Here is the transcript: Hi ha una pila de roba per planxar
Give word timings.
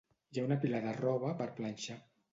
Hi 0.29 0.39
ha 0.43 0.45
una 0.45 0.57
pila 0.63 0.81
de 0.91 0.93
roba 1.01 1.37
per 1.43 1.51
planxar 1.61 2.03